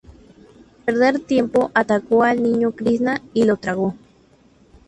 Sin 0.03 0.83
perder 0.85 1.19
tiempo 1.19 1.69
atacó 1.75 2.23
al 2.23 2.41
niño 2.41 2.71
Krisná 2.71 3.21
y 3.35 3.43
lo 3.43 3.57
tragó. 3.57 3.93